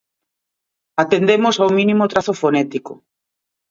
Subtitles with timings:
[1.03, 2.93] Atendemos ao mínimo trazo fonético.